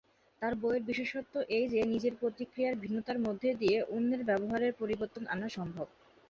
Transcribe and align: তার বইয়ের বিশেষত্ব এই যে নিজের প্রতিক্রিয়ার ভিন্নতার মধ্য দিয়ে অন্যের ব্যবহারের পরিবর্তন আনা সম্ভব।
তার 0.41 0.53
বইয়ের 0.55 0.83
বিশেষত্ব 0.89 1.33
এই 1.57 1.65
যে 1.73 1.79
নিজের 1.91 2.13
প্রতিক্রিয়ার 2.21 2.79
ভিন্নতার 2.83 3.17
মধ্য 3.19 3.43
দিয়ে 3.61 3.77
অন্যের 3.89 4.21
ব্যবহারের 4.29 4.73
পরিবর্তন 4.81 5.23
আনা 5.33 5.47
সম্ভব। 5.57 5.87